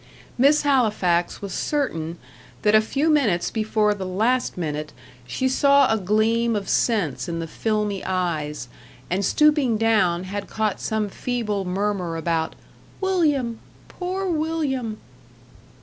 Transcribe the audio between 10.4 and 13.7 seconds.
caught some feeble murmur about "William